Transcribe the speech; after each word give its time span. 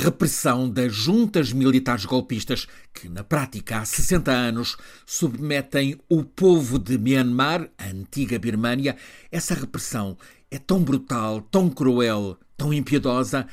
repressão 0.00 0.68
das 0.68 0.92
juntas 0.92 1.52
militares 1.52 2.04
golpistas 2.04 2.66
que, 2.92 3.08
na 3.08 3.22
prática, 3.22 3.78
há 3.78 3.84
60 3.84 4.30
anos, 4.30 4.76
submetem 5.06 5.98
o 6.08 6.24
povo 6.24 6.78
de 6.78 6.98
Myanmar, 6.98 7.70
a 7.78 7.86
antiga 7.86 8.38
Birmânia, 8.38 8.96
essa 9.30 9.54
repressão 9.54 10.16
é 10.50 10.58
tão 10.58 10.82
brutal, 10.82 11.40
tão 11.42 11.68
cruel, 11.68 12.36
tão 12.56 12.72
impiedosa, 12.72 13.46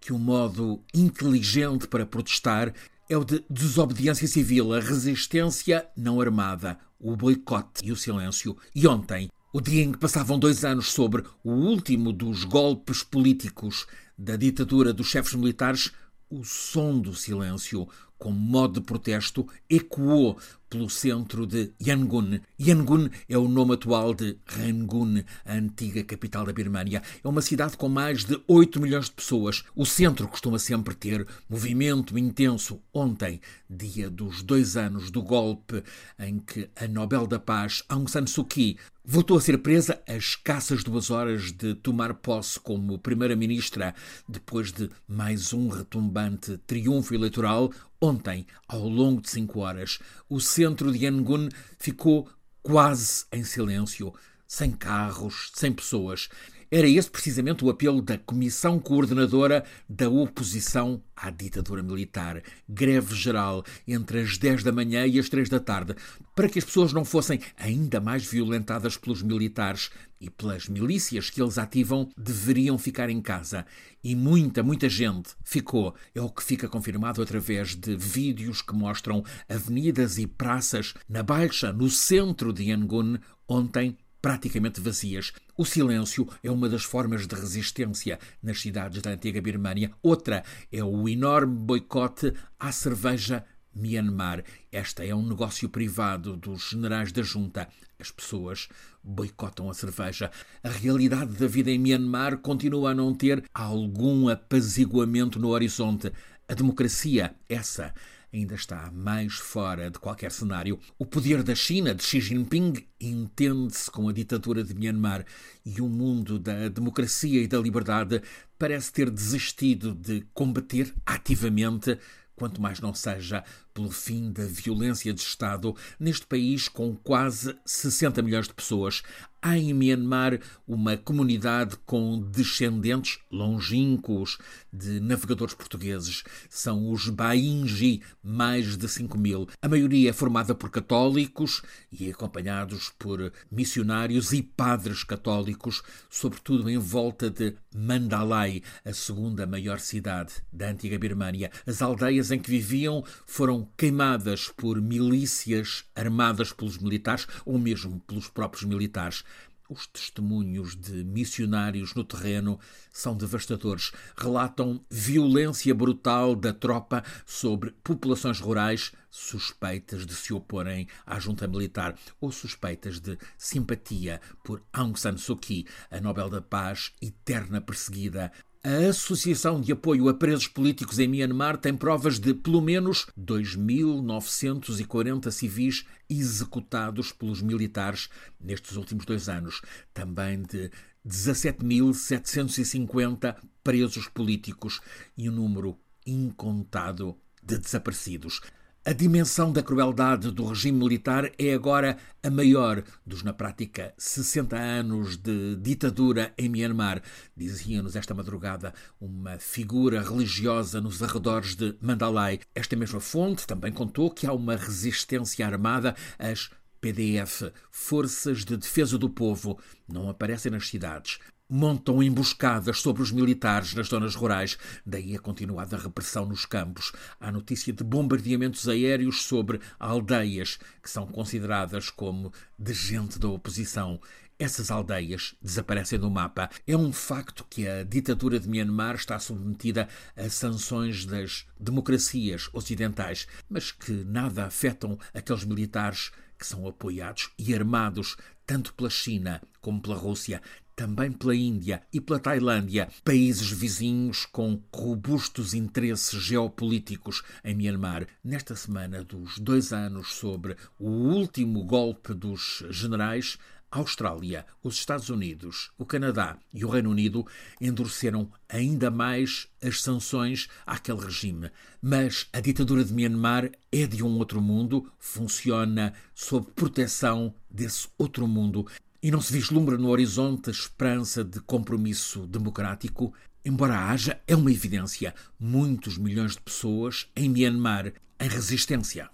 que 0.00 0.12
o 0.12 0.16
um 0.16 0.18
modo 0.18 0.82
inteligente 0.92 1.86
para 1.86 2.04
protestar 2.04 2.74
é 3.08 3.16
o 3.16 3.24
de 3.24 3.44
desobediência 3.48 4.26
civil, 4.26 4.72
a 4.72 4.80
resistência 4.80 5.86
não 5.96 6.20
armada, 6.20 6.78
o 6.98 7.16
boicote 7.16 7.84
e 7.84 7.92
o 7.92 7.96
silêncio. 7.96 8.56
E 8.74 8.86
ontem, 8.86 9.28
o 9.52 9.60
dia 9.60 9.84
em 9.84 9.92
que 9.92 9.98
passavam 9.98 10.38
dois 10.38 10.64
anos 10.64 10.90
sobre 10.92 11.22
o 11.44 11.50
último 11.52 12.12
dos 12.12 12.44
golpes 12.44 13.02
políticos 13.02 13.86
da 14.22 14.36
ditadura 14.36 14.92
dos 14.92 15.08
chefes 15.08 15.34
militares, 15.34 15.90
o 16.30 16.44
som 16.44 17.00
do 17.00 17.12
silêncio, 17.12 17.88
como 18.22 18.38
modo 18.38 18.78
de 18.78 18.86
protesto, 18.86 19.48
ecoou 19.68 20.38
pelo 20.70 20.88
centro 20.88 21.44
de 21.44 21.72
Yangon. 21.84 22.38
Yangon 22.58 23.10
é 23.28 23.36
o 23.36 23.48
nome 23.48 23.74
atual 23.74 24.14
de 24.14 24.38
Rangoon, 24.46 25.24
a 25.44 25.54
antiga 25.54 26.04
capital 26.04 26.46
da 26.46 26.52
Birmânia. 26.52 27.02
É 27.22 27.28
uma 27.28 27.42
cidade 27.42 27.76
com 27.76 27.88
mais 27.88 28.24
de 28.24 28.40
8 28.46 28.80
milhões 28.80 29.06
de 29.06 29.10
pessoas. 29.10 29.64
O 29.74 29.84
centro 29.84 30.28
costuma 30.28 30.58
sempre 30.60 30.94
ter 30.94 31.26
movimento 31.50 32.16
intenso. 32.16 32.80
Ontem, 32.94 33.40
dia 33.68 34.08
dos 34.08 34.40
dois 34.40 34.76
anos 34.76 35.10
do 35.10 35.20
golpe 35.20 35.82
em 36.16 36.38
que 36.38 36.70
a 36.76 36.86
Nobel 36.86 37.26
da 37.26 37.40
Paz, 37.40 37.82
Aung 37.88 38.08
San 38.08 38.26
Suu 38.26 38.44
Kyi, 38.44 38.78
voltou 39.04 39.36
a 39.36 39.40
ser 39.40 39.58
presa 39.58 40.00
a 40.08 40.16
escassas 40.16 40.84
duas 40.84 41.10
horas 41.10 41.52
de 41.52 41.74
tomar 41.74 42.14
posse 42.14 42.58
como 42.58 42.98
primeira-ministra, 42.98 43.94
depois 44.28 44.72
de 44.72 44.88
mais 45.08 45.52
um 45.52 45.68
retumbante 45.68 46.56
triunfo 46.66 47.14
eleitoral, 47.14 47.70
Ontem, 48.04 48.44
ao 48.66 48.88
longo 48.88 49.22
de 49.22 49.30
cinco 49.30 49.60
horas, 49.60 50.00
o 50.28 50.40
centro 50.40 50.90
de 50.90 51.04
Yangon 51.06 51.48
ficou 51.78 52.28
quase 52.60 53.26
em 53.30 53.44
silêncio, 53.44 54.12
sem 54.44 54.72
carros, 54.72 55.52
sem 55.54 55.72
pessoas. 55.72 56.28
Era 56.68 56.88
esse 56.88 57.08
precisamente 57.08 57.64
o 57.64 57.70
apelo 57.70 58.02
da 58.02 58.18
Comissão 58.18 58.80
Coordenadora 58.80 59.64
da 59.88 60.08
Oposição 60.08 61.00
à 61.14 61.30
Ditadura 61.30 61.80
Militar. 61.80 62.42
Greve 62.68 63.14
geral 63.14 63.64
entre 63.86 64.22
as 64.22 64.36
10 64.36 64.64
da 64.64 64.72
manhã 64.72 65.06
e 65.06 65.20
as 65.20 65.28
3 65.28 65.48
da 65.48 65.60
tarde, 65.60 65.94
para 66.34 66.48
que 66.48 66.58
as 66.58 66.64
pessoas 66.64 66.92
não 66.92 67.04
fossem 67.04 67.38
ainda 67.56 68.00
mais 68.00 68.24
violentadas 68.24 68.96
pelos 68.96 69.22
militares 69.22 69.90
e 70.22 70.30
pelas 70.30 70.68
milícias 70.68 71.28
que 71.28 71.42
eles 71.42 71.58
ativam, 71.58 72.08
deveriam 72.16 72.78
ficar 72.78 73.10
em 73.10 73.20
casa. 73.20 73.66
E 74.04 74.14
muita, 74.14 74.62
muita 74.62 74.88
gente 74.88 75.30
ficou. 75.42 75.96
É 76.14 76.22
o 76.22 76.30
que 76.30 76.44
fica 76.44 76.68
confirmado 76.68 77.20
através 77.20 77.74
de 77.74 77.96
vídeos 77.96 78.62
que 78.62 78.72
mostram 78.72 79.24
avenidas 79.48 80.18
e 80.18 80.26
praças 80.28 80.94
na 81.08 81.24
Baixa, 81.24 81.72
no 81.72 81.90
centro 81.90 82.52
de 82.52 82.70
Yangon, 82.70 83.18
ontem 83.48 83.98
praticamente 84.22 84.80
vazias. 84.80 85.32
O 85.58 85.64
silêncio 85.64 86.28
é 86.40 86.48
uma 86.48 86.68
das 86.68 86.84
formas 86.84 87.26
de 87.26 87.34
resistência 87.34 88.20
nas 88.40 88.60
cidades 88.60 89.02
da 89.02 89.10
antiga 89.10 89.42
Birmânia. 89.42 89.90
Outra 90.00 90.44
é 90.70 90.84
o 90.84 91.08
enorme 91.08 91.56
boicote 91.56 92.32
à 92.60 92.70
cerveja 92.70 93.44
Myanmar. 93.74 94.44
Esta 94.70 95.04
é 95.04 95.14
um 95.14 95.26
negócio 95.26 95.68
privado 95.68 96.36
dos 96.36 96.68
generais 96.70 97.10
da 97.10 97.22
junta. 97.22 97.68
As 97.98 98.10
pessoas 98.10 98.68
boicotam 99.02 99.68
a 99.68 99.74
cerveja. 99.74 100.30
A 100.62 100.68
realidade 100.68 101.32
da 101.32 101.46
vida 101.46 101.70
em 101.70 101.78
Myanmar 101.78 102.38
continua 102.38 102.90
a 102.90 102.94
não 102.94 103.14
ter 103.14 103.44
algum 103.52 104.28
apaziguamento 104.28 105.38
no 105.38 105.48
horizonte. 105.48 106.12
A 106.48 106.54
democracia, 106.54 107.34
essa, 107.48 107.92
ainda 108.32 108.54
está 108.54 108.90
mais 108.90 109.34
fora 109.34 109.90
de 109.90 109.98
qualquer 109.98 110.32
cenário. 110.32 110.78
O 110.98 111.04
poder 111.04 111.42
da 111.42 111.54
China, 111.54 111.94
de 111.94 112.02
Xi 112.02 112.20
Jinping, 112.20 112.86
entende-se 113.00 113.90
com 113.90 114.08
a 114.08 114.12
ditadura 114.12 114.64
de 114.64 114.74
Myanmar 114.74 115.24
e 115.64 115.80
o 115.80 115.88
mundo 115.88 116.38
da 116.38 116.68
democracia 116.68 117.42
e 117.42 117.46
da 117.46 117.58
liberdade 117.58 118.22
parece 118.58 118.92
ter 118.92 119.10
desistido 119.10 119.94
de 119.94 120.24
combater 120.32 120.94
ativamente 121.04 121.98
quanto 122.34 122.60
mais 122.60 122.80
não 122.80 122.94
seja 122.94 123.44
pelo 123.72 123.90
fim 123.90 124.32
da 124.32 124.44
violência 124.44 125.12
de 125.12 125.20
Estado 125.20 125.74
neste 125.98 126.26
país 126.26 126.68
com 126.68 126.94
quase 126.94 127.56
60 127.64 128.22
milhões 128.22 128.48
de 128.48 128.54
pessoas. 128.54 129.02
Há 129.44 129.58
em 129.58 129.74
Myanmar 129.74 130.38
uma 130.68 130.96
comunidade 130.96 131.76
com 131.84 132.20
descendentes 132.20 133.18
longínquos 133.28 134.38
de 134.72 135.00
navegadores 135.00 135.52
portugueses. 135.52 136.22
São 136.48 136.92
os 136.92 137.08
Bainji, 137.08 138.02
mais 138.22 138.76
de 138.76 138.88
5 138.88 139.18
mil. 139.18 139.48
A 139.60 139.68
maioria 139.68 140.10
é 140.10 140.12
formada 140.12 140.54
por 140.54 140.70
católicos 140.70 141.60
e 141.90 142.08
acompanhados 142.08 142.92
por 142.96 143.32
missionários 143.50 144.32
e 144.32 144.42
padres 144.44 145.02
católicos, 145.02 145.82
sobretudo 146.08 146.70
em 146.70 146.78
volta 146.78 147.28
de 147.28 147.56
Mandalay, 147.74 148.62
a 148.84 148.92
segunda 148.92 149.44
maior 149.44 149.80
cidade 149.80 150.34
da 150.52 150.68
antiga 150.68 150.96
Birmânia. 150.96 151.50
As 151.66 151.82
aldeias 151.82 152.30
em 152.30 152.38
que 152.38 152.50
viviam 152.50 153.04
foram 153.26 153.61
queimadas 153.76 154.48
por 154.48 154.80
milícias 154.80 155.84
armadas 155.94 156.52
pelos 156.52 156.78
militares 156.78 157.26
ou 157.44 157.58
mesmo 157.58 158.00
pelos 158.00 158.28
próprios 158.28 158.64
militares. 158.64 159.24
Os 159.68 159.86
testemunhos 159.86 160.76
de 160.76 161.02
missionários 161.02 161.94
no 161.94 162.04
terreno 162.04 162.60
são 162.92 163.16
devastadores. 163.16 163.90
Relatam 164.16 164.84
violência 164.90 165.74
brutal 165.74 166.36
da 166.36 166.52
tropa 166.52 167.02
sobre 167.24 167.70
populações 167.82 168.38
rurais 168.38 168.92
suspeitas 169.10 170.04
de 170.04 170.14
se 170.14 170.34
oporem 170.34 170.88
à 171.06 171.18
junta 171.18 171.46
militar 171.48 171.94
ou 172.20 172.30
suspeitas 172.30 173.00
de 173.00 173.16
simpatia 173.38 174.20
por 174.44 174.62
Aung 174.72 174.98
San 174.98 175.16
Suu 175.16 175.36
Kyi, 175.36 175.66
a 175.90 176.00
Nobel 176.00 176.28
da 176.28 176.42
Paz 176.42 176.92
eterna 177.00 177.60
perseguida 177.60 178.30
a 178.64 178.90
Associação 178.90 179.60
de 179.60 179.72
Apoio 179.72 180.08
a 180.08 180.14
Presos 180.14 180.46
Políticos 180.46 181.00
em 181.00 181.08
Myanmar 181.08 181.58
tem 181.58 181.76
provas 181.76 182.20
de 182.20 182.32
pelo 182.32 182.60
menos 182.60 183.06
2.940 183.18 185.32
civis 185.32 185.84
executados 186.08 187.10
pelos 187.10 187.42
militares 187.42 188.08
nestes 188.40 188.76
últimos 188.76 189.04
dois 189.04 189.28
anos. 189.28 189.60
Também 189.92 190.42
de 190.42 190.70
17.750 191.04 193.34
presos 193.64 194.06
políticos 194.06 194.80
e 195.18 195.28
um 195.28 195.32
número 195.32 195.76
incontado 196.06 197.16
de 197.42 197.58
desaparecidos. 197.58 198.40
A 198.84 198.92
dimensão 198.92 199.52
da 199.52 199.62
crueldade 199.62 200.32
do 200.32 200.44
regime 200.44 200.76
militar 200.76 201.30
é 201.38 201.54
agora 201.54 201.96
a 202.20 202.28
maior 202.28 202.82
dos, 203.06 203.22
na 203.22 203.32
prática, 203.32 203.94
60 203.96 204.56
anos 204.56 205.16
de 205.16 205.54
ditadura 205.54 206.34
em 206.36 206.48
Myanmar, 206.48 207.00
dizia-nos 207.36 207.94
esta 207.94 208.12
madrugada 208.12 208.74
uma 209.00 209.38
figura 209.38 210.02
religiosa 210.02 210.80
nos 210.80 211.00
arredores 211.00 211.54
de 211.54 211.76
Mandalay. 211.80 212.40
Esta 212.56 212.74
mesma 212.74 212.98
fonte 212.98 213.46
também 213.46 213.70
contou 213.70 214.10
que 214.10 214.26
há 214.26 214.32
uma 214.32 214.56
resistência 214.56 215.46
armada. 215.46 215.94
Às 216.18 216.50
PDF, 216.80 217.52
Forças 217.70 218.44
de 218.44 218.56
Defesa 218.56 218.98
do 218.98 219.08
Povo, 219.08 219.60
não 219.86 220.10
aparecem 220.10 220.50
nas 220.50 220.66
cidades, 220.66 221.20
montam 221.54 222.02
emboscadas 222.02 222.80
sobre 222.80 223.02
os 223.02 223.12
militares 223.12 223.74
nas 223.74 223.88
zonas 223.88 224.14
rurais, 224.14 224.56
daí 224.86 225.14
a 225.14 225.18
continuada 225.18 225.76
repressão 225.76 226.24
nos 226.24 226.46
campos. 226.46 226.92
Há 227.20 227.30
notícia 227.30 227.74
de 227.74 227.84
bombardeamentos 227.84 228.66
aéreos 228.66 229.22
sobre 229.24 229.60
aldeias 229.78 230.58
que 230.82 230.88
são 230.88 231.06
consideradas 231.06 231.90
como 231.90 232.32
de 232.58 232.72
gente 232.72 233.18
da 233.18 233.28
oposição. 233.28 234.00
Essas 234.38 234.70
aldeias 234.70 235.34
desaparecem 235.42 235.98
do 235.98 236.10
mapa. 236.10 236.48
É 236.66 236.74
um 236.74 236.90
facto 236.90 237.44
que 237.50 237.68
a 237.68 237.84
ditadura 237.84 238.40
de 238.40 238.48
Myanmar 238.48 238.94
está 238.94 239.18
submetida 239.18 239.90
a 240.16 240.30
sanções 240.30 241.04
das 241.04 241.46
democracias 241.60 242.48
ocidentais, 242.54 243.28
mas 243.46 243.70
que 243.70 243.92
nada 243.92 244.46
afetam 244.46 244.98
aqueles 245.12 245.44
militares 245.44 246.12
que 246.38 246.46
são 246.46 246.66
apoiados 246.66 247.30
e 247.38 247.54
armados 247.54 248.16
tanto 248.52 248.74
pela 248.74 248.90
China 248.90 249.40
como 249.62 249.80
pela 249.80 249.96
Rússia, 249.96 250.42
também 250.76 251.10
pela 251.10 251.34
Índia 251.34 251.82
e 251.90 251.98
pela 251.98 252.18
Tailândia, 252.18 252.86
países 253.02 253.50
vizinhos 253.50 254.26
com 254.26 254.62
robustos 254.70 255.54
interesses 255.54 256.22
geopolíticos 256.22 257.22
em 257.42 257.54
Myanmar. 257.54 258.06
Nesta 258.22 258.54
semana 258.54 259.02
dos 259.02 259.38
dois 259.38 259.72
anos 259.72 260.12
sobre 260.12 260.54
o 260.78 260.86
último 260.90 261.64
golpe 261.64 262.12
dos 262.12 262.62
generais, 262.68 263.38
a 263.72 263.78
Austrália, 263.78 264.44
os 264.62 264.74
Estados 264.74 265.08
Unidos, 265.08 265.70
o 265.78 265.86
Canadá 265.86 266.36
e 266.52 266.62
o 266.62 266.68
Reino 266.68 266.90
Unido 266.90 267.26
endureceram 267.58 268.30
ainda 268.46 268.90
mais 268.90 269.48
as 269.62 269.80
sanções 269.80 270.46
àquele 270.66 271.00
regime. 271.00 271.50
Mas 271.80 272.28
a 272.34 272.40
ditadura 272.40 272.84
de 272.84 272.92
Myanmar 272.92 273.50
é 273.72 273.86
de 273.86 274.04
um 274.04 274.18
outro 274.18 274.42
mundo, 274.42 274.92
funciona 274.98 275.94
sob 276.14 276.48
proteção 276.54 277.34
desse 277.50 277.88
outro 277.96 278.28
mundo 278.28 278.66
e 279.02 279.10
não 279.10 279.22
se 279.22 279.32
vislumbra 279.32 279.78
no 279.78 279.88
horizonte 279.88 280.50
a 280.50 280.52
esperança 280.52 281.24
de 281.24 281.40
compromisso 281.40 282.26
democrático, 282.26 283.14
embora 283.42 283.88
haja, 283.88 284.20
é 284.26 284.36
uma 284.36 284.52
evidência, 284.52 285.14
muitos 285.40 285.96
milhões 285.96 286.32
de 286.32 286.42
pessoas 286.42 287.08
em 287.16 287.30
Myanmar 287.30 287.94
em 288.20 288.28
resistência. 288.28 289.12